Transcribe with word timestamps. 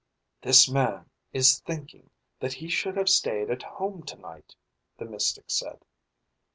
"This 0.41 0.67
man 0.67 1.11
is 1.31 1.59
thinking 1.59 2.09
that 2.39 2.53
he 2.53 2.69
should 2.69 2.97
have 2.97 3.07
stayed 3.07 3.51
at 3.51 3.61
home 3.61 4.01
tonight," 4.01 4.55
the 4.97 5.05
mystic 5.05 5.45
said. 5.51 5.85